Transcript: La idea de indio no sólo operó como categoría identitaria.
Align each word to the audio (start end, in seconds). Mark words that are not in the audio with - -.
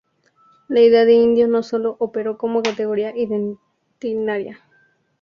La 0.67 0.81
idea 0.81 1.05
de 1.05 1.13
indio 1.13 1.47
no 1.47 1.61
sólo 1.61 1.95
operó 1.99 2.35
como 2.39 2.63
categoría 2.63 3.15
identitaria. 3.15 4.59